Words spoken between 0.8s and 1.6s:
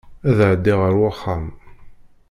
ar wexxam.